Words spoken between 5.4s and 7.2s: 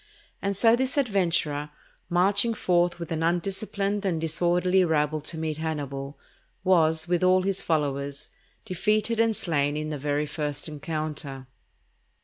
Hannibal, was,